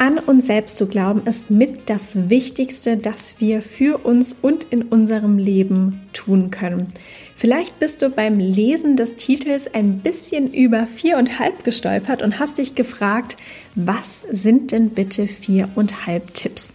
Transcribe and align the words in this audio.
An 0.00 0.20
uns 0.20 0.46
selbst 0.46 0.78
zu 0.78 0.86
glauben 0.86 1.26
ist 1.26 1.50
mit 1.50 1.90
das 1.90 2.30
Wichtigste, 2.30 2.96
das 2.96 3.34
wir 3.40 3.62
für 3.62 3.98
uns 4.06 4.36
und 4.40 4.62
in 4.70 4.82
unserem 4.82 5.38
Leben 5.38 6.08
tun 6.12 6.52
können. 6.52 6.92
Vielleicht 7.34 7.80
bist 7.80 8.00
du 8.00 8.08
beim 8.08 8.38
Lesen 8.38 8.96
des 8.96 9.16
Titels 9.16 9.74
ein 9.74 9.98
bisschen 9.98 10.54
über 10.54 10.86
viereinhalb 10.86 11.64
gestolpert 11.64 12.22
und 12.22 12.38
hast 12.38 12.58
dich 12.58 12.76
gefragt, 12.76 13.36
was 13.74 14.20
sind 14.30 14.70
denn 14.70 14.90
bitte 14.90 15.26
viereinhalb 15.26 16.32
Tipps? 16.32 16.70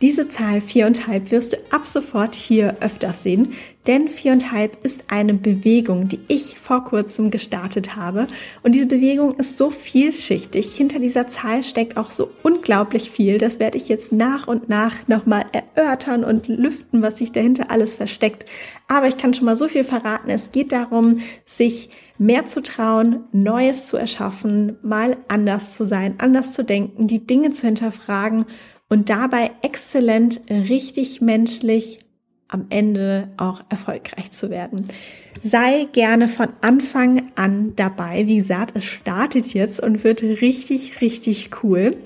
Diese 0.00 0.28
Zahl 0.28 0.60
viereinhalb 0.60 1.32
wirst 1.32 1.54
du 1.54 1.56
ab 1.70 1.86
sofort 1.86 2.36
hier 2.36 2.76
öfters 2.80 3.24
sehen, 3.24 3.54
denn 3.88 4.08
viereinhalb 4.08 4.84
ist 4.84 5.04
eine 5.08 5.34
Bewegung, 5.34 6.08
die 6.08 6.20
ich 6.28 6.56
vor 6.56 6.84
kurzem 6.84 7.32
gestartet 7.32 7.96
habe. 7.96 8.28
Und 8.62 8.74
diese 8.74 8.86
Bewegung 8.86 9.36
ist 9.36 9.56
so 9.56 9.70
vielschichtig. 9.70 10.76
Hinter 10.76 11.00
dieser 11.00 11.26
Zahl 11.26 11.64
steckt 11.64 11.96
auch 11.96 12.12
so 12.12 12.30
unglaublich 12.42 13.10
viel. 13.10 13.38
Das 13.38 13.58
werde 13.58 13.78
ich 13.78 13.88
jetzt 13.88 14.12
nach 14.12 14.46
und 14.46 14.68
nach 14.68 15.08
nochmal 15.08 15.46
erörtern 15.52 16.22
und 16.22 16.46
lüften, 16.46 17.02
was 17.02 17.18
sich 17.18 17.32
dahinter 17.32 17.70
alles 17.70 17.94
versteckt. 17.94 18.44
Aber 18.86 19.08
ich 19.08 19.16
kann 19.16 19.34
schon 19.34 19.46
mal 19.46 19.56
so 19.56 19.66
viel 19.66 19.84
verraten. 19.84 20.30
Es 20.30 20.52
geht 20.52 20.70
darum, 20.70 21.20
sich 21.44 21.88
mehr 22.18 22.46
zu 22.46 22.62
trauen, 22.62 23.24
Neues 23.32 23.86
zu 23.86 23.96
erschaffen, 23.96 24.76
mal 24.82 25.16
anders 25.28 25.76
zu 25.76 25.86
sein, 25.86 26.16
anders 26.18 26.52
zu 26.52 26.62
denken, 26.62 27.08
die 27.08 27.26
Dinge 27.26 27.50
zu 27.50 27.66
hinterfragen 27.66 28.44
und 28.88 29.10
dabei 29.10 29.50
exzellent, 29.62 30.40
richtig 30.50 31.20
menschlich 31.20 31.98
am 32.48 32.66
Ende 32.70 33.28
auch 33.36 33.62
erfolgreich 33.68 34.30
zu 34.30 34.48
werden. 34.48 34.88
Sei 35.42 35.86
gerne 35.92 36.28
von 36.28 36.48
Anfang 36.62 37.30
an 37.36 37.74
dabei. 37.76 38.26
Wie 38.26 38.36
gesagt, 38.36 38.72
es 38.74 38.84
startet 38.84 39.52
jetzt 39.52 39.80
und 39.80 40.02
wird 40.02 40.22
richtig, 40.22 41.00
richtig 41.02 41.50
cool. 41.62 41.96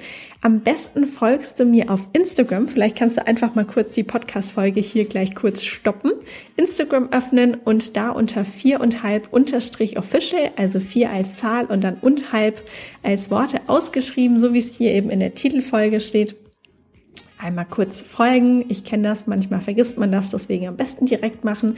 Am 0.42 0.60
besten 0.60 1.06
folgst 1.06 1.60
du 1.60 1.64
mir 1.64 1.88
auf 1.88 2.08
Instagram. 2.12 2.66
Vielleicht 2.66 2.96
kannst 2.96 3.16
du 3.16 3.26
einfach 3.26 3.54
mal 3.54 3.64
kurz 3.64 3.94
die 3.94 4.02
Podcast-Folge 4.02 4.80
hier 4.80 5.04
gleich 5.04 5.36
kurz 5.36 5.62
stoppen. 5.62 6.10
Instagram 6.56 7.10
öffnen 7.12 7.54
und 7.54 7.96
da 7.96 8.10
unter 8.10 8.44
vier 8.44 8.80
und 8.80 9.04
halb 9.04 9.32
unterstrich 9.32 9.96
official, 9.96 10.50
also 10.56 10.80
vier 10.80 11.10
als 11.10 11.36
Zahl 11.36 11.66
und 11.66 11.82
dann 11.84 11.98
und 12.00 12.32
halb 12.32 12.60
als 13.04 13.30
Worte 13.30 13.60
ausgeschrieben, 13.68 14.40
so 14.40 14.52
wie 14.52 14.58
es 14.58 14.74
hier 14.74 14.90
eben 14.90 15.10
in 15.10 15.20
der 15.20 15.36
Titelfolge 15.36 16.00
steht 16.00 16.34
einmal 17.42 17.66
kurz 17.66 18.00
folgen. 18.00 18.64
Ich 18.68 18.84
kenne 18.84 19.08
das, 19.08 19.26
manchmal 19.26 19.60
vergisst 19.60 19.98
man 19.98 20.12
das, 20.12 20.30
deswegen 20.30 20.68
am 20.68 20.76
besten 20.76 21.06
direkt 21.06 21.44
machen. 21.44 21.76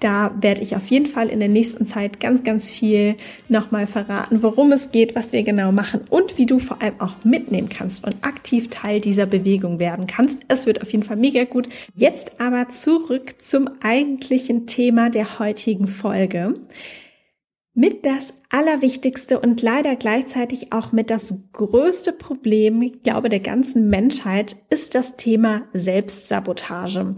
Da 0.00 0.34
werde 0.40 0.60
ich 0.60 0.76
auf 0.76 0.86
jeden 0.88 1.06
Fall 1.06 1.28
in 1.28 1.38
der 1.40 1.48
nächsten 1.48 1.86
Zeit 1.86 2.20
ganz, 2.20 2.44
ganz 2.44 2.70
viel 2.70 3.16
nochmal 3.48 3.86
verraten, 3.86 4.42
worum 4.42 4.72
es 4.72 4.90
geht, 4.90 5.14
was 5.14 5.32
wir 5.32 5.42
genau 5.44 5.72
machen 5.72 6.02
und 6.10 6.36
wie 6.36 6.46
du 6.46 6.58
vor 6.58 6.82
allem 6.82 7.00
auch 7.00 7.24
mitnehmen 7.24 7.68
kannst 7.68 8.04
und 8.04 8.16
aktiv 8.22 8.68
Teil 8.68 9.00
dieser 9.00 9.24
Bewegung 9.24 9.78
werden 9.78 10.06
kannst. 10.06 10.42
Es 10.48 10.66
wird 10.66 10.82
auf 10.82 10.92
jeden 10.92 11.04
Fall 11.04 11.16
mega 11.16 11.44
gut. 11.44 11.68
Jetzt 11.94 12.38
aber 12.40 12.68
zurück 12.68 13.36
zum 13.40 13.70
eigentlichen 13.82 14.66
Thema 14.66 15.08
der 15.08 15.38
heutigen 15.38 15.88
Folge. 15.88 16.54
Mit 17.72 18.04
das 18.04 18.34
Allerwichtigste 18.54 19.40
und 19.40 19.62
leider 19.62 19.96
gleichzeitig 19.96 20.72
auch 20.72 20.92
mit 20.92 21.10
das 21.10 21.34
größte 21.52 22.12
Problem, 22.12 22.82
ich 22.82 23.02
glaube, 23.02 23.28
der 23.28 23.40
ganzen 23.40 23.88
Menschheit 23.88 24.54
ist 24.70 24.94
das 24.94 25.16
Thema 25.16 25.62
Selbstsabotage. 25.72 27.16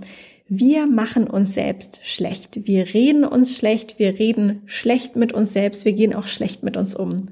Wir 0.48 0.86
machen 0.86 1.26
uns 1.26 1.52
selbst 1.52 2.00
schlecht. 2.02 2.66
Wir 2.66 2.94
reden 2.94 3.24
uns 3.24 3.54
schlecht. 3.54 3.98
Wir 3.98 4.18
reden 4.18 4.62
schlecht 4.64 5.16
mit 5.16 5.34
uns 5.34 5.52
selbst. 5.52 5.84
Wir 5.84 5.92
gehen 5.92 6.14
auch 6.14 6.26
schlecht 6.26 6.62
mit 6.62 6.78
uns 6.78 6.94
um. 6.94 7.28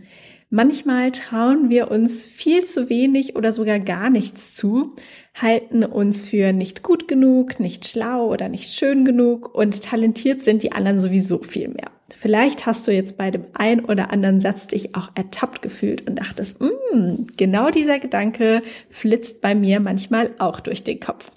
Manchmal 0.51 1.11
trauen 1.11 1.71
wir 1.71 1.91
uns 1.91 2.25
viel 2.25 2.67
zu 2.67 2.91
wenig 2.91 3.37
oder 3.37 3.55
sogar 3.55 3.81
gar 3.81 4.11
nichts 4.11 4.55
zu, 4.55 4.95
halten 5.35 5.83
uns 5.83 6.23
für 6.23 6.53
nicht 6.53 6.83
gut 6.83 7.09
genug, 7.09 7.59
nicht 7.59 7.89
schlau 7.89 8.31
oder 8.31 8.51
nicht 8.51 8.71
schön 8.75 9.07
genug 9.07 9.55
und 9.55 9.83
talentiert 9.83 10.43
sind 10.43 10.63
die 10.63 10.73
anderen 10.73 11.01
sowieso 11.01 11.39
viel 11.39 11.69
mehr. 11.69 11.91
Vielleicht 12.15 12.67
hast 12.67 12.87
du 12.87 12.93
jetzt 12.93 13.17
bei 13.17 13.31
dem 13.31 13.47
ein 13.55 13.85
oder 13.85 14.11
anderen 14.11 14.41
Satz 14.41 14.67
dich 14.67 14.95
auch 14.95 15.11
ertappt 15.15 15.63
gefühlt 15.63 16.07
und 16.07 16.17
dachtest, 16.17 16.61
mm, 16.61 17.27
genau 17.37 17.71
dieser 17.71 17.99
Gedanke 17.99 18.63
flitzt 18.91 19.41
bei 19.41 19.55
mir 19.55 19.81
manchmal 19.81 20.33
auch 20.39 20.61
durch 20.61 20.85
den 20.85 21.01
Kopf. 21.01 21.31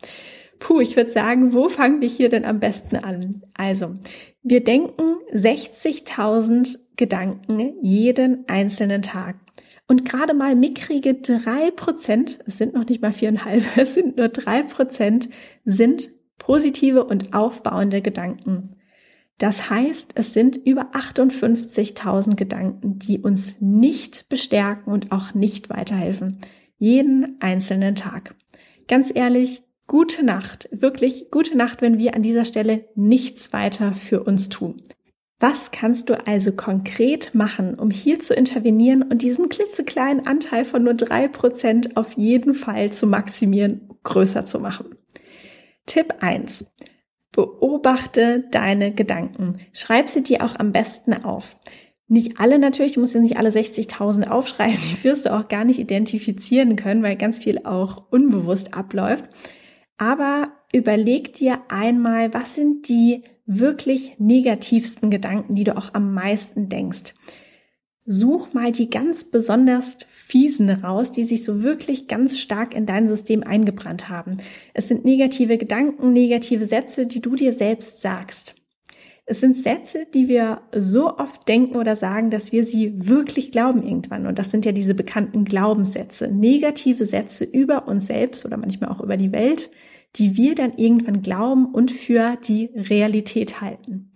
Puh, 0.60 0.82
ich 0.82 0.96
würde 0.96 1.12
sagen, 1.12 1.54
wo 1.54 1.70
fangen 1.70 2.02
wir 2.02 2.10
hier 2.10 2.30
denn 2.30 2.44
am 2.44 2.60
besten 2.60 2.98
an? 2.98 3.44
Also, 3.54 3.96
wir 4.44 4.64
denken 4.64 5.04
60.000 5.34 6.78
Gedanken 6.96 7.76
jeden 7.82 8.46
einzelnen 8.48 9.04
Tag. 9.04 9.36
Und 9.88 10.04
gerade 10.04 10.34
mal 10.34 10.56
mickrige 10.56 11.14
drei 11.14 11.72
Prozent, 11.72 12.40
es 12.46 12.58
sind 12.58 12.74
noch 12.74 12.86
nicht 12.86 13.02
mal 13.02 13.14
viereinhalb, 13.14 13.64
es 13.78 13.94
sind 13.94 14.18
nur 14.18 14.30
drei 14.30 14.64
Prozent, 14.64 15.30
sind 15.64 16.10
positive 16.38 17.06
und 17.06 17.34
aufbauende 17.34 18.02
Gedanken. 18.02 18.77
Das 19.38 19.70
heißt, 19.70 20.14
es 20.16 20.34
sind 20.34 20.58
über 20.58 20.94
58.000 20.94 22.36
Gedanken, 22.36 22.98
die 22.98 23.20
uns 23.20 23.56
nicht 23.60 24.28
bestärken 24.30 24.92
und 24.92 25.12
auch 25.12 25.34
nicht 25.34 25.70
weiterhelfen. 25.70 26.40
Jeden 26.78 27.38
einzelnen 27.40 27.96
Tag. 27.96 28.36
Ganz 28.88 29.12
ehrlich, 29.14 29.62
gute 29.86 30.26
Nacht. 30.26 30.68
Wirklich 30.72 31.30
gute 31.30 31.56
Nacht, 31.56 31.82
wenn 31.82 32.00
wir 32.00 32.16
an 32.16 32.24
dieser 32.24 32.46
Stelle 32.46 32.86
nichts 32.96 33.54
weiter 33.54 33.94
für 33.94 34.24
uns 34.24 34.50
tun. 34.50 34.82
Was 35.40 35.70
kannst 35.70 36.10
du 36.10 36.26
also 36.26 36.52
konkret 36.52 37.36
machen, 37.36 37.76
um 37.76 37.92
hier 37.92 38.20
zu 38.20 38.34
intervenieren 38.34 39.04
und 39.04 39.22
diesen 39.22 39.50
klitzekleinen 39.50 40.26
Anteil 40.26 40.66
von 40.66 40.84
nur 40.84 40.96
drei 40.96 41.28
Prozent 41.28 41.96
auf 41.96 42.14
jeden 42.14 42.56
Fall 42.56 42.92
zu 42.92 43.06
maximieren, 43.06 43.88
größer 44.02 44.48
zu 44.48 44.60
machen? 44.60 44.96
Tipp 45.86 46.16
eins: 46.22 46.66
Beobachte 47.38 48.46
deine 48.50 48.92
Gedanken. 48.92 49.60
Schreib 49.72 50.10
sie 50.10 50.24
dir 50.24 50.44
auch 50.44 50.58
am 50.58 50.72
besten 50.72 51.14
auf. 51.14 51.56
Nicht 52.08 52.40
alle 52.40 52.58
natürlich, 52.58 52.94
du 52.94 53.00
musst 53.00 53.14
jetzt 53.14 53.22
nicht 53.22 53.38
alle 53.38 53.50
60.000 53.50 54.28
aufschreiben, 54.28 54.80
die 54.82 55.04
wirst 55.04 55.28
du 55.28 55.34
auch 55.36 55.48
gar 55.48 55.64
nicht 55.64 55.78
identifizieren 55.78 56.76
können, 56.76 57.04
weil 57.04 57.16
ganz 57.16 57.38
viel 57.38 57.60
auch 57.64 58.06
unbewusst 58.10 58.74
abläuft. 58.74 59.26
Aber 60.00 60.48
überleg 60.74 61.34
dir 61.34 61.60
einmal, 61.70 62.34
was 62.34 62.56
sind 62.56 62.90
die 62.90 63.22
wirklich 63.46 64.16
negativsten 64.18 65.12
Gedanken, 65.12 65.54
die 65.54 65.64
du 65.64 65.78
auch 65.78 65.94
am 65.94 66.16
meisten 66.16 66.70
denkst. 66.70 67.14
Such 68.10 68.54
mal 68.54 68.72
die 68.72 68.90
ganz 68.90 69.26
besonders 69.26 69.98
fiesen 70.08 70.70
raus, 70.70 71.12
die 71.12 71.26
sich 71.26 71.44
so 71.44 71.62
wirklich 71.62 72.08
ganz 72.08 72.40
stark 72.40 72.74
in 72.74 72.86
dein 72.86 73.10
System 73.10 73.44
eingebrannt 73.44 74.08
haben. 74.08 74.38
Es 74.74 74.88
sind 74.88 75.04
negative 75.04 75.58
Gedanken, 75.58 76.14
negative 76.14 76.68
Sätze, 76.68 77.06
die 77.06 77.20
du 77.20 77.36
dir 77.36 77.52
selbst 77.52 78.02
sagst. 78.02 78.56
Es 79.26 79.42
sind 79.42 79.58
Sätze, 79.58 80.08
die 80.14 80.30
wir 80.30 80.62
so 80.74 81.18
oft 81.18 81.50
denken 81.50 81.76
oder 81.76 81.98
sagen, 81.98 82.30
dass 82.30 82.54
wir 82.54 82.66
sie 82.66 82.94
wirklich 82.96 83.52
glauben 83.52 83.84
irgendwann. 83.84 84.26
Und 84.26 84.40
das 84.40 84.52
sind 84.52 84.64
ja 84.64 84.72
diese 84.72 84.96
bekannten 84.96 85.44
Glaubenssätze, 85.44 86.30
negative 86.30 87.04
Sätze 87.04 87.44
über 87.44 87.90
uns 87.90 88.08
selbst 88.08 88.46
oder 88.46 88.56
manchmal 88.56 88.90
auch 88.90 89.02
über 89.02 89.18
die 89.18 89.34
Welt, 89.34 89.70
die 90.16 90.38
wir 90.38 90.56
dann 90.56 90.78
irgendwann 90.78 91.24
glauben 91.24 91.66
und 91.66 91.92
für 91.92 92.38
die 92.48 92.70
Realität 92.74 93.60
halten. 93.60 94.14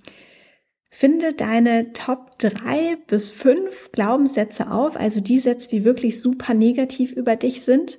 Finde 0.94 1.34
deine 1.34 1.94
Top 1.94 2.38
drei 2.38 2.98
bis 3.08 3.30
fünf 3.30 3.94
Glaubenssätze 3.94 4.70
auf, 4.70 4.98
also 4.98 5.22
die 5.22 5.40
Sätze, 5.40 5.70
die 5.70 5.86
wirklich 5.86 6.22
super 6.22 6.54
negativ 6.54 7.14
über 7.14 7.38
dich 7.38 7.62
sind 7.62 7.98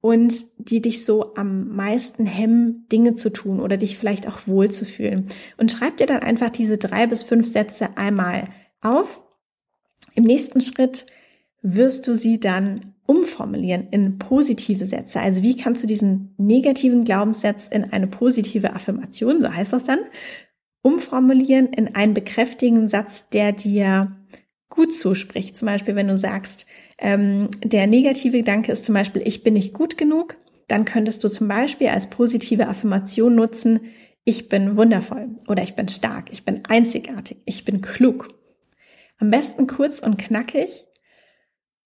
und 0.00 0.46
die 0.56 0.80
dich 0.80 1.04
so 1.04 1.34
am 1.34 1.68
meisten 1.76 2.24
hemmen, 2.24 2.86
Dinge 2.90 3.14
zu 3.14 3.30
tun 3.30 3.60
oder 3.60 3.76
dich 3.76 3.98
vielleicht 3.98 4.26
auch 4.26 4.46
wohlzufühlen. 4.46 5.28
Und 5.58 5.70
schreib 5.70 5.98
dir 5.98 6.06
dann 6.06 6.20
einfach 6.20 6.48
diese 6.48 6.78
drei 6.78 7.06
bis 7.06 7.22
fünf 7.22 7.46
Sätze 7.46 7.98
einmal 7.98 8.48
auf. 8.80 9.22
Im 10.14 10.24
nächsten 10.24 10.62
Schritt 10.62 11.04
wirst 11.60 12.06
du 12.06 12.16
sie 12.16 12.40
dann 12.40 12.94
umformulieren 13.04 13.88
in 13.90 14.18
positive 14.18 14.86
Sätze. 14.86 15.20
Also 15.20 15.42
wie 15.42 15.56
kannst 15.56 15.82
du 15.82 15.86
diesen 15.86 16.34
negativen 16.38 17.04
Glaubenssatz 17.04 17.68
in 17.68 17.84
eine 17.84 18.06
positive 18.06 18.72
Affirmation, 18.72 19.42
so 19.42 19.52
heißt 19.52 19.74
das 19.74 19.84
dann, 19.84 20.00
umformulieren 20.84 21.68
in 21.68 21.94
einen 21.94 22.12
bekräftigenden 22.12 22.88
Satz, 22.88 23.30
der 23.30 23.52
dir 23.52 24.14
gut 24.68 24.94
zuspricht. 24.94 25.56
Zum 25.56 25.66
Beispiel, 25.66 25.96
wenn 25.96 26.08
du 26.08 26.18
sagst, 26.18 26.66
ähm, 26.98 27.48
der 27.64 27.86
negative 27.86 28.36
Gedanke 28.38 28.70
ist 28.70 28.84
zum 28.84 28.94
Beispiel, 28.94 29.22
ich 29.24 29.42
bin 29.42 29.54
nicht 29.54 29.72
gut 29.72 29.96
genug, 29.96 30.36
dann 30.68 30.84
könntest 30.84 31.24
du 31.24 31.28
zum 31.28 31.48
Beispiel 31.48 31.88
als 31.88 32.10
positive 32.10 32.68
Affirmation 32.68 33.34
nutzen, 33.34 33.80
ich 34.24 34.50
bin 34.50 34.76
wundervoll 34.76 35.30
oder 35.48 35.62
ich 35.62 35.74
bin 35.74 35.88
stark, 35.88 36.30
ich 36.32 36.44
bin 36.44 36.62
einzigartig, 36.68 37.38
ich 37.46 37.64
bin 37.64 37.80
klug. 37.80 38.28
Am 39.18 39.30
besten 39.30 39.66
kurz 39.66 40.00
und 40.00 40.18
knackig 40.18 40.84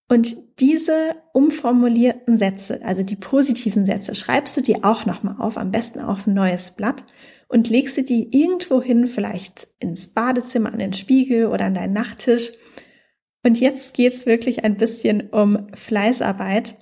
Und 0.09 0.37
diese 0.59 1.17
umformulierten 1.35 2.39
Sätze, 2.39 2.81
also 2.83 3.05
die 3.05 3.17
positiven 3.17 3.87
Sätze, 3.87 4.15
schreibst 4.15 4.57
du 4.57 4.61
dir 4.63 4.79
auch 4.83 5.07
nochmal 5.07 5.37
auf, 5.39 5.57
am 5.57 5.71
besten 5.71 6.01
auf 6.01 6.27
ein 6.27 6.35
neues 6.35 6.73
Blatt 6.73 7.05
und 7.49 7.69
legst 7.69 7.97
sie 7.97 8.05
die 8.05 8.29
irgendwo 8.39 8.81
hin, 8.83 9.07
vielleicht 9.07 9.69
ins 9.81 10.09
Badezimmer, 10.09 10.73
an 10.73 10.79
den 10.79 10.93
Spiegel 10.93 11.47
oder 11.47 11.65
an 11.65 11.75
deinen 11.75 11.95
Nachttisch. 11.95 12.53
Und 13.43 13.59
jetzt 13.59 13.95
geht's 13.95 14.27
wirklich 14.27 14.65
ein 14.65 14.77
bisschen 14.77 15.31
um 15.31 15.69
Fleißarbeit, 15.75 16.77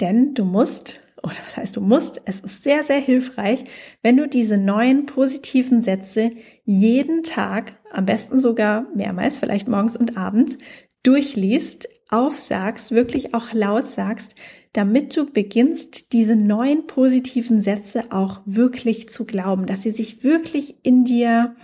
denn 0.00 0.34
du 0.34 0.44
musst, 0.44 1.00
oder 1.22 1.36
was 1.44 1.56
heißt 1.56 1.76
du 1.76 1.80
musst, 1.80 2.20
es 2.24 2.40
ist 2.40 2.64
sehr, 2.64 2.82
sehr 2.82 2.98
hilfreich, 2.98 3.64
wenn 4.02 4.16
du 4.16 4.28
diese 4.28 4.56
neuen 4.56 5.06
positiven 5.06 5.82
Sätze 5.82 6.32
jeden 6.64 7.22
Tag, 7.22 7.74
am 7.92 8.06
besten 8.06 8.40
sogar 8.40 8.88
mehrmals, 8.94 9.36
vielleicht 9.36 9.68
morgens 9.68 9.96
und 9.96 10.16
abends, 10.16 10.58
durchliest, 11.04 11.88
aufsagst, 12.08 12.90
wirklich 12.90 13.34
auch 13.34 13.52
laut 13.52 13.86
sagst, 13.86 14.34
damit 14.72 15.16
du 15.16 15.30
beginnst, 15.30 16.12
diese 16.12 16.36
neuen 16.36 16.86
positiven 16.86 17.60
Sätze 17.60 18.04
auch 18.10 18.40
wirklich 18.46 19.10
zu 19.10 19.24
glauben, 19.24 19.66
dass 19.66 19.82
sie 19.82 19.90
sich 19.90 20.24
wirklich 20.24 20.76
in 20.82 21.04
dir 21.04 21.54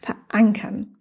verankern. 0.00 0.95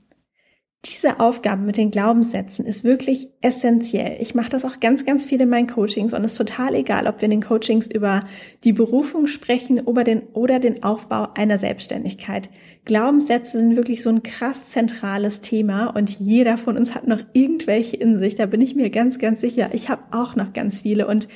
Diese 0.86 1.20
Aufgabe 1.20 1.64
mit 1.64 1.78
den 1.78 1.90
Glaubenssätzen 1.90 2.64
ist 2.66 2.84
wirklich 2.84 3.30
essentiell. 3.42 4.18
Ich 4.20 4.36
mache 4.36 4.50
das 4.50 4.66
auch 4.66 4.80
ganz, 4.80 5.04
ganz 5.04 5.26
viel 5.26 5.42
in 5.42 5.50
meinen 5.50 5.66
Coachings 5.66 6.14
und 6.14 6.24
es 6.24 6.34
ist 6.34 6.38
total 6.38 6.76
egal, 6.76 7.08
ob 7.08 7.22
wir 7.22 7.26
in 7.26 7.32
den 7.32 7.42
Coachings 7.42 7.88
über 7.88 8.24
die 8.64 8.74
Berufung 8.74 9.26
sprechen 9.26 9.80
oder 9.80 10.04
den, 10.04 10.22
oder 10.34 10.60
den 10.60 10.84
Aufbau 10.84 11.30
einer 11.34 11.58
Selbstständigkeit. 11.58 12.52
Glaubenssätze 12.84 13.58
sind 13.58 13.76
wirklich 13.76 14.04
so 14.04 14.10
ein 14.10 14.22
krass 14.22 14.70
zentrales 14.70 15.42
Thema 15.42 15.88
und 15.88 16.12
jeder 16.12 16.58
von 16.58 16.78
uns 16.78 16.94
hat 16.94 17.08
noch 17.08 17.22
irgendwelche 17.34 17.96
in 17.96 18.20
sich. 18.20 18.36
Da 18.36 18.46
bin 18.46 18.62
ich 18.62 18.76
mir 18.76 18.92
ganz, 18.92 19.18
ganz 19.18 19.42
sicher. 19.42 19.70
Ich 19.74 19.90
habe 19.90 20.04
auch 20.12 20.36
noch 20.36 20.54
ganz 20.54 20.80
viele 20.80 21.08
und 21.08 21.28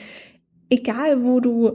egal 0.69 1.23
wo 1.23 1.39
du 1.39 1.73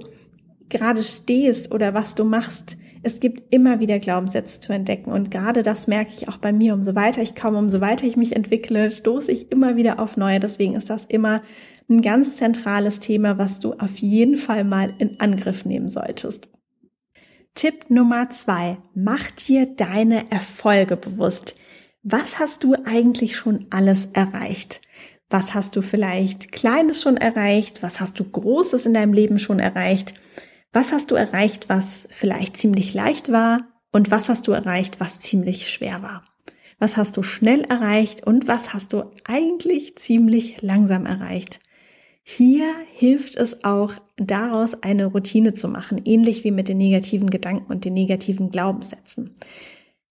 gerade 0.69 1.03
stehst 1.03 1.75
oder 1.75 1.93
was 1.93 2.15
du 2.15 2.25
machst, 2.25 2.77
es 3.05 3.21
gibt 3.21 3.55
immer 3.55 3.81
wieder 3.81 3.99
Glaubenssätze 3.99 4.61
zu 4.61 4.73
entdecken. 4.73 5.13
Und 5.13 5.31
gerade 5.31 5.63
das 5.63 5.87
merke 5.87 6.13
ich 6.13 6.29
auch 6.29 6.39
bei 6.39 6.53
mir. 6.53 6.75
Umso 6.75 6.95
weiter 6.95 7.23
ich 7.23 7.37
komme, 7.37 7.59
umso 7.59 7.81
weiter 7.81 8.07
ich 8.07 8.17
mich 8.17 8.35
entwickle, 8.35 8.91
stoße 8.91 9.31
ich 9.31 9.53
immer 9.53 9.77
wieder 9.77 10.01
auf 10.01 10.17
neue. 10.17 10.41
Deswegen 10.41 10.75
ist 10.75 10.91
das 10.91 11.05
immer 11.07 11.43
ein 11.89 12.01
ganz 12.01 12.37
zentrales 12.37 13.01
Thema, 13.01 13.39
was 13.39 13.61
du 13.61 13.75
auf 13.75 13.99
jeden 13.99 14.37
Fall 14.37 14.65
mal 14.65 14.95
in 14.99 15.21
Angriff 15.21 15.65
nehmen 15.65 15.89
solltest. 15.89 16.49
Tipp 17.55 17.91
Nummer 17.91 18.31
zwei. 18.31 18.79
Mach 18.95 19.31
dir 19.31 19.67
deine 19.67 20.31
Erfolge 20.31 20.97
bewusst. 20.97 21.55
Was 22.03 22.39
hast 22.39 22.65
du 22.65 22.75
eigentlich 22.85 23.37
schon 23.37 23.67
alles 23.71 24.09
erreicht? 24.13 24.81
Was 25.31 25.55
hast 25.55 25.77
du 25.77 25.83
vielleicht 25.83 26.53
Kleines 26.53 27.03
schon 27.03 27.17
erreicht? 27.17 27.83
Was 27.83 28.01
hast 28.01 28.19
du 28.19 28.25
Großes 28.25 28.87
in 28.87 28.95
deinem 28.95 29.13
Leben 29.13 29.39
schon 29.39 29.59
erreicht? 29.59 30.15
Was 30.75 30.91
hast 30.91 31.13
du 31.13 31.15
erreicht, 31.15 31.69
was 31.69 32.09
vielleicht 32.11 32.57
ziemlich 32.57 32.95
leicht 32.95 33.31
war? 33.31 33.69
Und 33.93 34.11
was 34.11 34.29
hast 34.29 34.49
du 34.49 34.53
erreicht, 34.53 34.99
was 34.99 35.21
ziemlich 35.21 35.71
schwer 35.71 36.03
war? 36.03 36.25
Was 36.81 36.97
hast 36.97 37.17
du 37.17 37.23
schnell 37.23 37.61
erreicht 37.63 38.27
und 38.27 38.49
was 38.49 38.75
hast 38.75 38.93
du 38.93 39.05
eigentlich 39.23 39.95
ziemlich 39.97 40.63
langsam 40.63 41.07
erreicht? 41.07 41.61
Hier 42.25 42.75
hilft 42.93 43.37
es 43.37 43.65
auch, 43.65 43.93
daraus 44.17 44.83
eine 44.83 45.07
Routine 45.07 45.55
zu 45.55 45.69
machen, 45.69 46.01
ähnlich 46.07 46.43
wie 46.43 46.51
mit 46.51 46.69
den 46.69 46.79
negativen 46.79 47.31
Gedanken 47.31 47.71
und 47.71 47.85
den 47.85 47.95
negativen 47.95 48.51
Glaubenssätzen. 48.51 49.37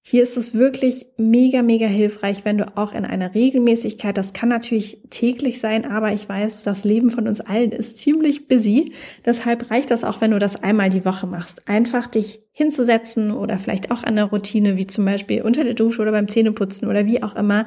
Hier 0.06 0.22
ist 0.22 0.36
es 0.36 0.54
wirklich 0.54 1.06
mega, 1.16 1.62
mega 1.62 1.88
hilfreich, 1.88 2.44
wenn 2.44 2.58
du 2.58 2.78
auch 2.78 2.94
in 2.94 3.06
einer 3.06 3.34
Regelmäßigkeit, 3.34 4.18
das 4.18 4.34
kann 4.34 4.50
natürlich 4.50 4.98
täglich 5.10 5.62
sein, 5.62 5.86
aber 5.86 6.12
ich 6.12 6.28
weiß, 6.28 6.64
das 6.64 6.84
Leben 6.84 7.10
von 7.10 7.26
uns 7.26 7.40
allen 7.40 7.72
ist 7.72 7.96
ziemlich 7.96 8.50
busy. 8.50 8.92
Deshalb 9.26 9.72
reicht 9.72 9.92
das 9.92 10.04
auch, 10.04 10.20
wenn 10.20 10.32
du 10.32 10.40
das 10.40 10.62
einmal 10.62 10.90
die 10.90 11.06
Woche 11.06 11.26
machst. 11.26 11.70
Einfach 11.70 12.08
dich 12.08 12.42
hinzusetzen 12.52 13.32
oder 13.32 13.60
vielleicht 13.60 13.92
auch 13.92 14.04
an 14.04 14.18
der 14.18 14.26
Routine, 14.26 14.76
wie 14.76 14.88
zum 14.88 15.06
Beispiel 15.06 15.42
unter 15.42 15.64
der 15.64 15.74
Dusche 15.74 16.02
oder 16.02 16.12
beim 16.12 16.28
Zähneputzen 16.28 16.90
oder 16.90 17.06
wie 17.06 17.24
auch 17.24 17.38
immer, 17.38 17.66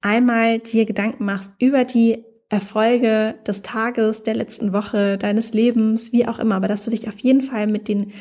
einmal 0.00 0.60
dir 0.60 0.86
Gedanken 0.86 1.24
machst 1.24 1.50
über 1.58 1.84
die 1.84 2.22
Erfolge 2.50 3.34
des 3.48 3.62
Tages, 3.62 4.22
der 4.22 4.36
letzten 4.36 4.72
Woche, 4.72 5.18
deines 5.18 5.52
Lebens, 5.52 6.12
wie 6.12 6.28
auch 6.28 6.38
immer, 6.38 6.54
aber 6.54 6.68
dass 6.68 6.84
du 6.84 6.90
dich 6.92 7.08
auf 7.08 7.18
jeden 7.18 7.42
Fall 7.42 7.66
mit 7.66 7.88
den 7.88 8.12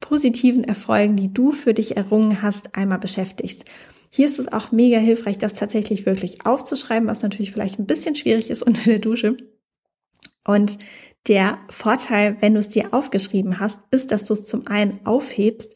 positiven 0.00 0.64
Erfolgen, 0.64 1.16
die 1.16 1.32
du 1.32 1.52
für 1.52 1.74
dich 1.74 1.96
errungen 1.96 2.42
hast, 2.42 2.76
einmal 2.76 2.98
beschäftigst. 2.98 3.64
Hier 4.10 4.26
ist 4.26 4.38
es 4.38 4.52
auch 4.52 4.72
mega 4.72 4.98
hilfreich, 4.98 5.38
das 5.38 5.54
tatsächlich 5.54 6.06
wirklich 6.06 6.46
aufzuschreiben, 6.46 7.08
was 7.08 7.22
natürlich 7.22 7.52
vielleicht 7.52 7.78
ein 7.78 7.86
bisschen 7.86 8.14
schwierig 8.14 8.50
ist 8.50 8.62
unter 8.66 8.84
der 8.84 8.98
Dusche. 8.98 9.36
Und 10.44 10.78
der 11.26 11.58
Vorteil, 11.70 12.36
wenn 12.40 12.54
du 12.54 12.60
es 12.60 12.68
dir 12.68 12.94
aufgeschrieben 12.94 13.58
hast, 13.58 13.80
ist, 13.90 14.12
dass 14.12 14.24
du 14.24 14.32
es 14.32 14.46
zum 14.46 14.66
einen 14.68 15.00
aufhebst 15.04 15.74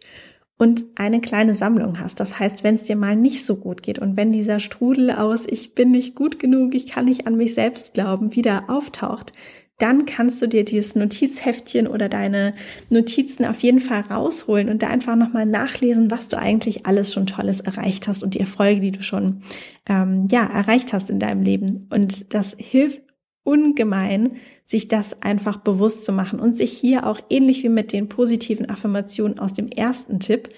und 0.60 0.84
eine 0.94 1.20
kleine 1.20 1.54
Sammlung 1.54 1.98
hast. 1.98 2.20
Das 2.20 2.38
heißt, 2.38 2.62
wenn 2.62 2.74
es 2.74 2.82
dir 2.82 2.94
mal 2.94 3.16
nicht 3.16 3.46
so 3.46 3.56
gut 3.56 3.82
geht 3.82 3.98
und 3.98 4.16
wenn 4.16 4.30
dieser 4.30 4.60
Strudel 4.60 5.10
aus 5.10 5.46
ich 5.48 5.74
bin 5.74 5.90
nicht 5.90 6.14
gut 6.14 6.38
genug, 6.38 6.74
ich 6.74 6.86
kann 6.86 7.06
nicht 7.06 7.26
an 7.26 7.36
mich 7.36 7.54
selbst 7.54 7.94
glauben, 7.94 8.36
wieder 8.36 8.68
auftaucht, 8.68 9.32
dann 9.80 10.04
kannst 10.04 10.42
du 10.42 10.46
dir 10.46 10.64
dieses 10.64 10.94
Notizheftchen 10.94 11.86
oder 11.86 12.08
deine 12.08 12.52
Notizen 12.90 13.44
auf 13.46 13.60
jeden 13.60 13.80
Fall 13.80 14.02
rausholen 14.02 14.68
und 14.68 14.82
da 14.82 14.88
einfach 14.88 15.16
nochmal 15.16 15.46
nachlesen, 15.46 16.10
was 16.10 16.28
du 16.28 16.38
eigentlich 16.38 16.86
alles 16.86 17.12
schon 17.12 17.26
Tolles 17.26 17.60
erreicht 17.60 18.06
hast 18.06 18.22
und 18.22 18.34
die 18.34 18.40
Erfolge, 18.40 18.80
die 18.80 18.92
du 18.92 19.02
schon 19.02 19.42
ähm, 19.88 20.28
ja 20.30 20.44
erreicht 20.44 20.92
hast 20.92 21.08
in 21.08 21.18
deinem 21.18 21.42
Leben. 21.42 21.86
Und 21.90 22.34
das 22.34 22.54
hilft 22.58 23.00
ungemein, 23.42 24.36
sich 24.64 24.88
das 24.88 25.22
einfach 25.22 25.56
bewusst 25.56 26.04
zu 26.04 26.12
machen 26.12 26.40
und 26.40 26.56
sich 26.56 26.72
hier 26.72 27.06
auch 27.06 27.18
ähnlich 27.30 27.62
wie 27.62 27.70
mit 27.70 27.92
den 27.92 28.08
positiven 28.08 28.68
Affirmationen 28.68 29.38
aus 29.38 29.54
dem 29.54 29.68
ersten 29.68 30.20
Tipp 30.20 30.50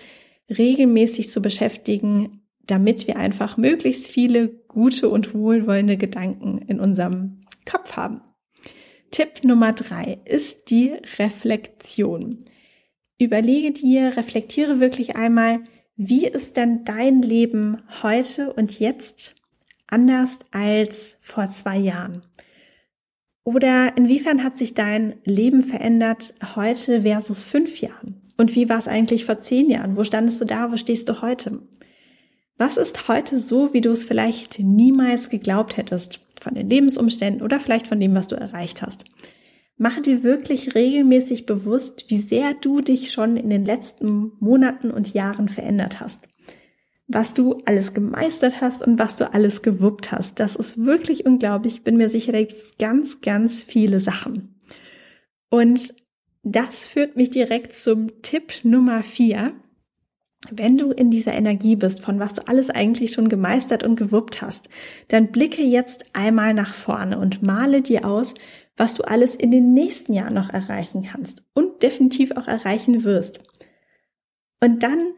regelmäßig 0.51 1.31
zu 1.31 1.41
beschäftigen, 1.41 2.43
damit 2.67 3.07
wir 3.07 3.17
einfach 3.17 3.57
möglichst 3.57 4.09
viele 4.09 4.49
gute 4.49 5.09
und 5.09 5.33
wohlwollende 5.33 5.97
Gedanken 5.97 6.59
in 6.59 6.81
unserem 6.81 7.43
Kopf 7.65 7.97
haben. 7.97 8.21
Tipp 9.12 9.44
Nummer 9.44 9.75
drei 9.75 10.20
ist 10.25 10.70
die 10.70 10.94
Reflexion. 11.19 12.47
Überlege 13.19 13.70
dir, 13.70 14.17
reflektiere 14.17 14.81
wirklich 14.81 15.17
einmal, 15.17 15.61
wie 15.97 16.26
ist 16.26 16.56
denn 16.56 16.87
dein 16.87 17.20
Leben 17.20 17.82
heute 18.03 18.55
und 18.55 18.81
jetzt 18.81 19.34
anders 19.87 20.39
als 20.51 21.19
vor 21.20 21.51
zwei 21.51 21.77
Jahren? 21.77 22.22
Oder 23.44 23.98
inwiefern 23.98 24.43
hat 24.43 24.56
sich 24.56 24.72
dein 24.72 25.20
Leben 25.25 25.63
verändert 25.63 26.32
heute 26.56 27.03
versus 27.03 27.44
fünf 27.44 27.82
Jahren? 27.82 28.22
Und 28.39 28.55
wie 28.55 28.70
war 28.70 28.79
es 28.79 28.89
eigentlich 28.89 29.27
vor 29.27 29.39
zehn 29.39 29.69
Jahren? 29.69 29.98
Wo 29.98 30.05
standest 30.05 30.41
du 30.41 30.46
da? 30.46 30.72
Wo 30.72 30.79
stehst 30.79 31.10
du 31.10 31.20
heute? 31.20 31.60
Was 32.56 32.79
ist 32.79 33.08
heute 33.08 33.39
so, 33.39 33.75
wie 33.75 33.82
du 33.82 33.91
es 33.91 34.06
vielleicht 34.06 34.58
niemals 34.58 35.29
geglaubt 35.29 35.77
hättest? 35.77 36.20
Von 36.43 36.55
den 36.55 36.69
Lebensumständen 36.69 37.43
oder 37.43 37.61
vielleicht 37.61 37.87
von 37.87 38.01
dem, 38.01 38.15
was 38.15 38.27
du 38.27 38.34
erreicht 38.34 38.82
hast. 38.82 39.05
Mache 39.77 40.03
dir 40.03 40.22
wirklich 40.22 40.75
regelmäßig 40.75 41.46
bewusst, 41.46 42.05
wie 42.08 42.19
sehr 42.19 42.55
du 42.55 42.81
dich 42.81 43.11
schon 43.11 43.37
in 43.37 43.49
den 43.49 43.65
letzten 43.65 44.32
Monaten 44.41 44.91
und 44.91 45.15
Jahren 45.15 45.49
verändert 45.49 46.01
hast. 46.01 46.29
Was 47.06 47.34
du 47.34 47.63
alles 47.65 47.94
gemeistert 47.94 48.61
hast 48.61 48.87
und 48.87 48.99
was 48.99 49.17
du 49.17 49.32
alles 49.32 49.63
gewuppt 49.63 50.13
hast. 50.13 50.41
Das 50.41 50.56
ist 50.56 50.79
wirklich 50.84 51.27
unglaublich. 51.27 51.75
Ich 51.75 51.84
bin 51.84 51.96
mir 51.96 52.11
sicher, 52.11 52.32
da 52.32 52.39
gibt 52.39 52.53
es 52.53 52.77
ganz, 52.79 53.20
ganz 53.20 53.63
viele 53.63 54.01
Sachen. 54.01 54.61
Und 55.49 55.94
das 56.43 56.87
führt 56.87 57.17
mich 57.17 57.31
direkt 57.31 57.77
zum 57.77 58.22
Tipp 58.22 58.65
Nummer 58.65 59.03
vier 59.03 59.55
wenn 60.51 60.77
du 60.77 60.91
in 60.91 61.11
dieser 61.11 61.34
Energie 61.34 61.77
bist, 61.77 62.01
von 62.01 62.19
was 62.19 62.34
du 62.34 62.46
alles 62.49 62.69
eigentlich 62.69 63.13
schon 63.13 63.29
gemeistert 63.29 63.84
und 63.84 63.96
gewuppt 63.96 64.43
hast, 64.43 64.69
dann 65.08 65.31
blicke 65.31 65.63
jetzt 65.63 66.06
einmal 66.15 66.53
nach 66.53 66.75
vorne 66.75 67.19
und 67.19 67.43
male 67.43 67.82
dir 67.82 68.05
aus, 68.05 68.34
was 68.77 68.94
du 68.94 69.05
alles 69.05 69.37
in 69.37 69.51
den 69.51 69.72
nächsten 69.72 70.13
Jahren 70.13 70.34
noch 70.34 70.51
erreichen 70.51 71.03
kannst 71.03 71.43
und 71.55 71.82
definitiv 71.82 72.32
auch 72.32 72.49
erreichen 72.49 73.05
wirst. 73.05 73.41
Und 74.61 74.82
dann 74.82 75.13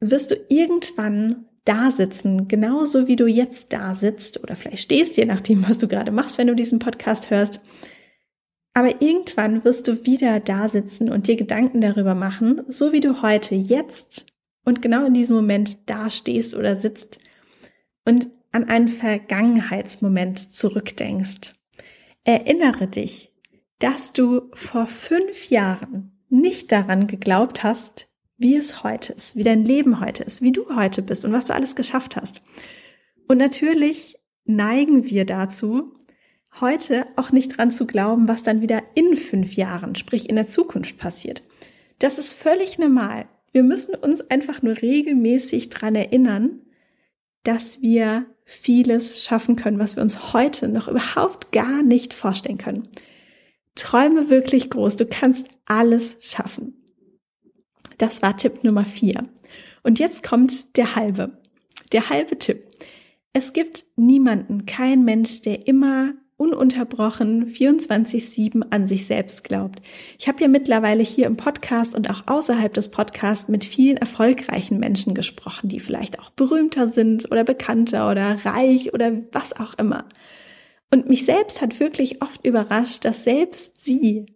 wirst 0.00 0.30
du 0.30 0.36
irgendwann 0.48 1.46
da 1.64 1.90
sitzen, 1.90 2.48
genauso 2.48 3.06
wie 3.06 3.16
du 3.16 3.26
jetzt 3.26 3.72
da 3.72 3.94
sitzt 3.94 4.42
oder 4.42 4.56
vielleicht 4.56 4.84
stehst, 4.84 5.16
je 5.16 5.26
nachdem, 5.26 5.68
was 5.68 5.78
du 5.78 5.86
gerade 5.86 6.10
machst, 6.10 6.38
wenn 6.38 6.46
du 6.46 6.54
diesen 6.54 6.78
Podcast 6.78 7.30
hörst. 7.30 7.60
Aber 8.72 9.02
irgendwann 9.02 9.64
wirst 9.64 9.86
du 9.86 10.06
wieder 10.06 10.40
da 10.40 10.68
sitzen 10.68 11.10
und 11.10 11.26
dir 11.26 11.36
Gedanken 11.36 11.80
darüber 11.80 12.14
machen, 12.14 12.62
so 12.68 12.92
wie 12.92 13.00
du 13.00 13.22
heute 13.22 13.54
jetzt 13.54 14.24
und 14.68 14.82
genau 14.82 15.06
in 15.06 15.14
diesem 15.14 15.34
Moment 15.34 15.88
da 15.88 16.10
stehst 16.10 16.54
oder 16.54 16.76
sitzt 16.76 17.20
und 18.04 18.28
an 18.52 18.64
einen 18.64 18.88
Vergangenheitsmoment 18.88 20.38
zurückdenkst. 20.52 21.54
Erinnere 22.22 22.86
dich, 22.86 23.32
dass 23.78 24.12
du 24.12 24.50
vor 24.52 24.86
fünf 24.86 25.48
Jahren 25.48 26.20
nicht 26.28 26.70
daran 26.70 27.06
geglaubt 27.06 27.62
hast, 27.62 28.08
wie 28.36 28.56
es 28.56 28.82
heute 28.84 29.14
ist, 29.14 29.36
wie 29.36 29.42
dein 29.42 29.64
Leben 29.64 30.00
heute 30.00 30.22
ist, 30.22 30.42
wie 30.42 30.52
du 30.52 30.76
heute 30.76 31.00
bist 31.00 31.24
und 31.24 31.32
was 31.32 31.46
du 31.46 31.54
alles 31.54 31.74
geschafft 31.74 32.16
hast. 32.16 32.42
Und 33.26 33.38
natürlich 33.38 34.16
neigen 34.44 35.06
wir 35.06 35.24
dazu, 35.24 35.94
heute 36.60 37.06
auch 37.16 37.32
nicht 37.32 37.56
dran 37.56 37.70
zu 37.70 37.86
glauben, 37.86 38.28
was 38.28 38.42
dann 38.42 38.60
wieder 38.60 38.82
in 38.94 39.16
fünf 39.16 39.54
Jahren, 39.54 39.94
sprich 39.94 40.28
in 40.28 40.36
der 40.36 40.46
Zukunft 40.46 40.98
passiert. 40.98 41.42
Das 42.00 42.18
ist 42.18 42.34
völlig 42.34 42.78
normal. 42.78 43.30
Wir 43.52 43.62
müssen 43.62 43.94
uns 43.94 44.20
einfach 44.30 44.62
nur 44.62 44.80
regelmäßig 44.80 45.70
dran 45.70 45.94
erinnern, 45.94 46.60
dass 47.42 47.80
wir 47.80 48.26
vieles 48.44 49.22
schaffen 49.22 49.56
können, 49.56 49.78
was 49.78 49.96
wir 49.96 50.02
uns 50.02 50.32
heute 50.32 50.68
noch 50.68 50.88
überhaupt 50.88 51.52
gar 51.52 51.82
nicht 51.82 52.14
vorstellen 52.14 52.58
können. 52.58 52.88
Träume 53.74 54.28
wirklich 54.28 54.70
groß. 54.70 54.96
Du 54.96 55.06
kannst 55.06 55.48
alles 55.64 56.18
schaffen. 56.20 56.74
Das 57.98 58.22
war 58.22 58.36
Tipp 58.36 58.64
Nummer 58.64 58.84
vier. 58.84 59.24
Und 59.82 59.98
jetzt 59.98 60.22
kommt 60.22 60.76
der 60.76 60.96
halbe. 60.96 61.38
Der 61.92 62.10
halbe 62.10 62.38
Tipp. 62.38 62.64
Es 63.32 63.52
gibt 63.52 63.84
niemanden, 63.96 64.66
kein 64.66 65.04
Mensch, 65.04 65.42
der 65.42 65.66
immer 65.66 66.14
ununterbrochen 66.38 67.46
24-7 67.46 68.62
an 68.70 68.86
sich 68.86 69.06
selbst 69.06 69.44
glaubt. 69.44 69.82
Ich 70.18 70.28
habe 70.28 70.40
ja 70.40 70.48
mittlerweile 70.48 71.02
hier 71.02 71.26
im 71.26 71.36
Podcast 71.36 71.94
und 71.94 72.08
auch 72.08 72.22
außerhalb 72.26 72.72
des 72.72 72.90
Podcasts 72.90 73.48
mit 73.48 73.64
vielen 73.64 73.98
erfolgreichen 73.98 74.78
Menschen 74.78 75.14
gesprochen, 75.14 75.68
die 75.68 75.80
vielleicht 75.80 76.20
auch 76.20 76.30
berühmter 76.30 76.88
sind 76.88 77.30
oder 77.30 77.44
bekannter 77.44 78.10
oder 78.10 78.44
reich 78.44 78.94
oder 78.94 79.12
was 79.32 79.58
auch 79.58 79.74
immer. 79.74 80.08
Und 80.92 81.08
mich 81.08 81.26
selbst 81.26 81.60
hat 81.60 81.80
wirklich 81.80 82.22
oft 82.22 82.46
überrascht, 82.46 83.04
dass 83.04 83.24
selbst 83.24 83.84
sie 83.84 84.26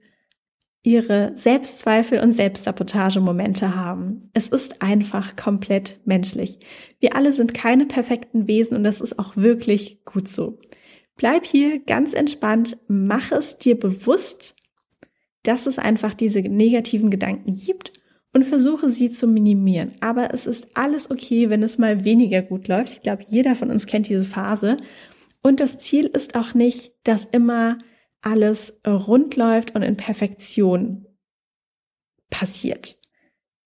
ihre 0.83 1.31
Selbstzweifel 1.37 2.19
und 2.19 2.33
Selbstsabotagemomente 2.33 3.77
haben. 3.77 4.29
Es 4.35 4.49
ist 4.49 4.83
einfach 4.83 5.37
komplett 5.37 6.01
menschlich. 6.05 6.59
Wir 6.99 7.15
alle 7.15 7.33
sind 7.33 7.55
keine 7.55 7.87
perfekten 7.87 8.49
Wesen 8.49 8.77
und 8.77 8.83
das 8.83 9.01
ist 9.01 9.21
auch 9.21 9.37
wirklich 9.37 10.05
gut 10.05 10.27
so. 10.27 10.59
Bleib 11.17 11.45
hier 11.45 11.81
ganz 11.81 12.15
entspannt, 12.15 12.79
mach 12.89 13.33
es 13.33 13.59
dir 13.59 13.79
bewusst, 13.79 14.57
dass 15.43 15.67
es 15.67 15.79
einfach 15.79 16.15
diese 16.15 16.41
negativen 16.41 17.11
Gedanken 17.11 17.55
gibt 17.55 17.93
und 18.33 18.45
versuche 18.45 18.89
sie 18.89 19.11
zu 19.11 19.27
minimieren. 19.27 19.95
Aber 20.01 20.33
es 20.33 20.47
ist 20.47 20.77
alles 20.77 21.11
okay, 21.11 21.51
wenn 21.51 21.63
es 21.63 21.79
mal 21.79 22.05
weniger 22.05 22.43
gut 22.43 22.69
läuft. 22.69 22.93
Ich 22.95 23.03
glaube, 23.03 23.25
jeder 23.27 23.55
von 23.55 23.71
uns 23.71 23.87
kennt 23.87 24.09
diese 24.09 24.25
Phase. 24.25 24.79
Und 25.43 25.61
das 25.61 25.79
Ziel 25.79 26.07
ist 26.07 26.35
auch 26.35 26.55
nicht, 26.55 26.93
dass 27.05 27.27
immer 27.31 27.79
alles 28.23 28.81
rund 28.87 29.37
läuft 29.37 29.75
und 29.75 29.83
in 29.83 29.97
Perfektion 29.97 31.07
passiert. 32.31 32.99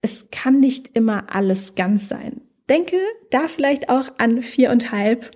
Es 0.01 0.31
kann 0.31 0.61
nicht 0.61 0.97
immer 0.97 1.35
alles 1.35 1.75
ganz 1.75 2.09
sein. 2.09 2.41
Denke 2.69 2.97
da 3.31 3.49
vielleicht 3.49 3.89
auch 3.89 4.11
an 4.19 4.43
viereinhalb. 4.43 5.31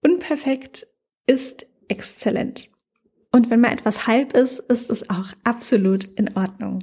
Unperfekt 0.00 0.86
ist 1.28 1.66
exzellent. 1.86 2.68
Und 3.30 3.50
wenn 3.50 3.60
mal 3.60 3.72
etwas 3.72 4.08
halb 4.08 4.32
ist, 4.32 4.58
ist 4.58 4.90
es 4.90 5.08
auch 5.10 5.28
absolut 5.44 6.04
in 6.04 6.36
Ordnung. 6.36 6.80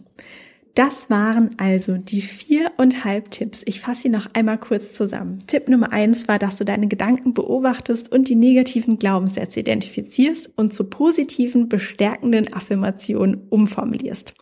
Das 0.75 1.09
waren 1.09 1.55
also 1.57 1.97
die 1.97 2.21
viereinhalb 2.21 3.31
Tipps. 3.31 3.63
Ich 3.65 3.79
fasse 3.79 4.03
sie 4.03 4.09
noch 4.09 4.27
einmal 4.33 4.57
kurz 4.57 4.93
zusammen. 4.93 5.43
Tipp 5.47 5.69
Nummer 5.69 5.93
eins 5.93 6.27
war, 6.27 6.37
dass 6.37 6.57
du 6.57 6.65
deine 6.65 6.89
Gedanken 6.89 7.33
beobachtest 7.33 8.11
und 8.11 8.27
die 8.27 8.35
negativen 8.35 8.99
Glaubenssätze 8.99 9.61
identifizierst 9.61 10.51
und 10.57 10.73
zu 10.73 10.83
positiven, 10.89 11.69
bestärkenden 11.69 12.53
Affirmationen 12.53 13.47
umformulierst. 13.49 14.33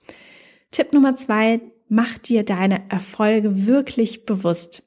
Tipp 0.72 0.91
Nummer 0.91 1.15
zwei, 1.15 1.62
mach 1.88 2.17
dir 2.17 2.43
deine 2.43 2.89
Erfolge 2.89 3.67
wirklich 3.67 4.25
bewusst. 4.25 4.83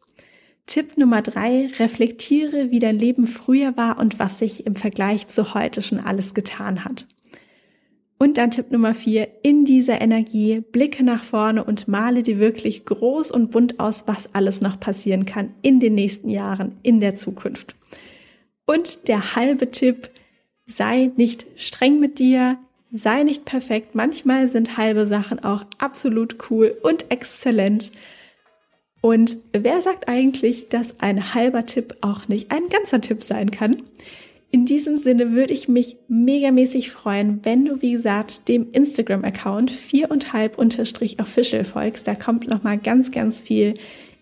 Tipp 0.66 0.98
Nummer 0.98 1.22
drei, 1.22 1.68
reflektiere, 1.78 2.70
wie 2.70 2.80
dein 2.80 2.98
Leben 2.98 3.26
früher 3.26 3.76
war 3.76 3.98
und 3.98 4.18
was 4.18 4.40
sich 4.40 4.66
im 4.66 4.74
Vergleich 4.74 5.28
zu 5.28 5.54
heute 5.54 5.80
schon 5.80 6.00
alles 6.00 6.34
getan 6.34 6.84
hat. 6.84 7.06
Und 8.18 8.38
dann 8.38 8.50
Tipp 8.50 8.72
Nummer 8.72 8.94
vier, 8.94 9.28
in 9.42 9.64
dieser 9.64 10.00
Energie 10.00 10.60
blicke 10.60 11.04
nach 11.04 11.22
vorne 11.22 11.62
und 11.62 11.86
male 11.86 12.22
dir 12.22 12.38
wirklich 12.38 12.84
groß 12.84 13.30
und 13.30 13.50
bunt 13.50 13.78
aus, 13.78 14.04
was 14.06 14.34
alles 14.34 14.60
noch 14.60 14.80
passieren 14.80 15.26
kann 15.26 15.54
in 15.62 15.80
den 15.80 15.94
nächsten 15.94 16.30
Jahren, 16.30 16.78
in 16.82 17.00
der 17.00 17.14
Zukunft. 17.14 17.76
Und 18.64 19.06
der 19.06 19.36
halbe 19.36 19.70
Tipp, 19.70 20.10
sei 20.66 21.12
nicht 21.16 21.46
streng 21.56 22.00
mit 22.00 22.18
dir, 22.18 22.58
sei 22.90 23.22
nicht 23.22 23.44
perfekt. 23.44 23.94
Manchmal 23.94 24.48
sind 24.48 24.76
halbe 24.76 25.06
Sachen 25.06 25.44
auch 25.44 25.64
absolut 25.78 26.50
cool 26.50 26.76
und 26.82 27.10
exzellent. 27.10 27.92
Und 29.06 29.38
wer 29.52 29.80
sagt 29.82 30.08
eigentlich, 30.08 30.68
dass 30.68 30.98
ein 30.98 31.32
halber 31.32 31.64
Tipp 31.64 31.94
auch 32.00 32.26
nicht 32.26 32.50
ein 32.50 32.68
ganzer 32.68 33.00
Tipp 33.00 33.22
sein 33.22 33.52
kann? 33.52 33.84
In 34.50 34.66
diesem 34.66 34.98
Sinne 34.98 35.30
würde 35.30 35.54
ich 35.54 35.68
mich 35.68 35.96
megamäßig 36.08 36.90
freuen, 36.90 37.38
wenn 37.44 37.64
du, 37.64 37.80
wie 37.82 37.92
gesagt, 37.92 38.48
dem 38.48 38.72
Instagram-Account 38.72 39.70
4,5-official 39.70 41.64
folgst. 41.64 42.08
Da 42.08 42.16
kommt 42.16 42.48
nochmal 42.48 42.78
ganz, 42.78 43.12
ganz 43.12 43.40
viel 43.40 43.74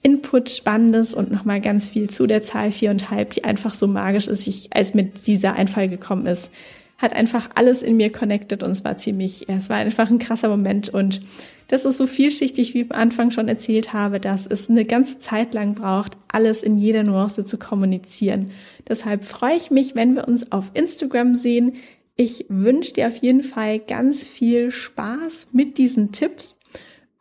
Input, 0.03 0.51
Spannendes 0.51 1.15
und 1.15 1.33
nochmal 1.33 1.63
ganz 1.63 1.89
viel 1.89 2.11
zu 2.11 2.27
der 2.27 2.43
Zahl 2.43 2.69
4,5, 2.69 3.37
die 3.37 3.45
einfach 3.45 3.73
so 3.73 3.87
magisch 3.87 4.29
ist, 4.29 4.47
ich, 4.47 4.69
als 4.75 4.93
mit 4.93 5.27
dieser 5.27 5.55
Einfall 5.55 5.89
gekommen 5.89 6.27
ist. 6.27 6.51
Hat 6.99 7.15
einfach 7.15 7.49
alles 7.55 7.83
in 7.83 7.97
mir 7.97 8.13
connected 8.13 8.63
und 8.63 8.73
es 8.73 8.85
war 8.85 8.99
ziemlich, 8.99 9.49
es 9.49 9.71
war 9.71 9.79
einfach 9.79 10.11
ein 10.11 10.19
krasser 10.19 10.51
Moment 10.51 10.91
und 10.91 11.23
das 11.69 11.85
ist 11.85 11.97
so 11.97 12.07
vielschichtig, 12.07 12.75
wie 12.75 12.83
ich 12.83 12.91
am 12.91 12.99
Anfang 12.99 13.31
schon 13.31 13.49
erzählt 13.49 13.93
habe, 13.93 14.21
dass 14.21 14.47
es 14.47 14.69
eine 14.69 14.85
ganze 14.85 15.19
Zeit 15.19 15.55
lang 15.55 15.75
braucht, 15.75 16.17
alles 16.29 16.63
in 16.63 16.77
jeder 16.77 17.03
Nuance 17.03 17.45
zu 17.45 17.59
kommunizieren. 17.59 18.51
Deshalb 18.89 19.25
freue 19.25 19.57
ich 19.57 19.71
mich, 19.71 19.95
wenn 19.95 20.15
wir 20.15 20.29
uns 20.29 20.53
auf 20.53 20.71
Instagram 20.75 21.35
sehen. 21.35 21.77
Ich 22.17 22.47
wünsche 22.49 22.93
dir 22.93 23.09
auf 23.09 23.17
jeden 23.17 23.43
Fall 23.43 23.79
ganz 23.79 24.27
viel 24.27 24.71
Spaß 24.71 25.49
mit 25.53 25.79
diesen 25.79 26.13
Tipps 26.13 26.59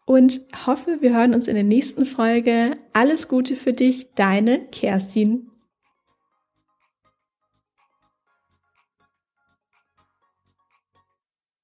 und 0.05 0.41
hoffe, 0.65 0.97
wir 0.99 1.15
hören 1.15 1.33
uns 1.33 1.47
in 1.47 1.55
der 1.55 1.63
nächsten 1.63 2.05
Folge. 2.05 2.77
Alles 2.91 3.27
Gute 3.27 3.55
für 3.55 3.73
dich, 3.73 4.07
deine 4.15 4.59
Kerstin. 4.59 5.49